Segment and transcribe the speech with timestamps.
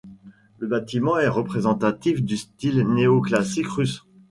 [0.57, 4.03] Le bâtiment est représentatif du style néoclassique russe.